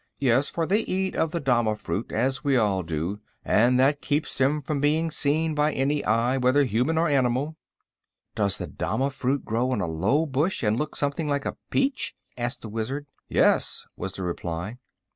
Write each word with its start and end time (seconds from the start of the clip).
"Yes; 0.17 0.49
for 0.49 0.65
they 0.65 0.79
eat 0.79 1.15
of 1.15 1.29
the 1.29 1.39
dama 1.39 1.75
fruit, 1.75 2.11
as 2.11 2.43
we 2.43 2.57
all 2.57 2.81
do, 2.81 3.19
and 3.45 3.79
that 3.79 4.01
keeps 4.01 4.35
them 4.39 4.63
from 4.63 4.81
being 4.81 5.11
seen 5.11 5.53
by 5.53 5.71
any 5.73 6.03
eye, 6.03 6.37
whether 6.37 6.63
human 6.63 6.97
or 6.97 7.07
animal." 7.07 7.55
"Does 8.33 8.57
the 8.57 8.65
dama 8.65 9.11
fruit 9.11 9.45
grow 9.45 9.69
on 9.69 9.79
a 9.79 9.85
low 9.85 10.25
bush, 10.25 10.63
and 10.63 10.75
look 10.75 10.95
something 10.95 11.27
like 11.27 11.45
a 11.45 11.55
peach?" 11.69 12.15
asked 12.35 12.63
the 12.63 12.67
Wizard. 12.69 13.05
"Yes," 13.29 13.85
was 13.95 14.13
the 14.15 14.23
reply. 14.23 14.79